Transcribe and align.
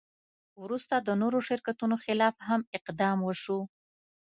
وروسته 0.63 0.95
د 0.97 1.09
نورو 1.21 1.39
شرکتونو 1.49 1.95
خلاف 2.03 2.35
هم 2.47 2.61
اقدام 2.77 3.17
وشو. 3.23 3.59